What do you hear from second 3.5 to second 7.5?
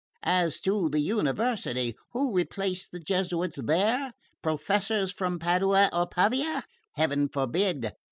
there? Professors from Padua or Pavia? Heaven